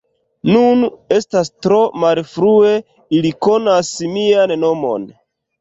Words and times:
Nun, 0.51 0.79
estas 1.17 1.51
tro 1.65 1.77
malfrue, 2.05 2.73
ili 3.19 3.33
konas 3.49 3.93
mian 4.17 4.59
nomon. 4.65 5.07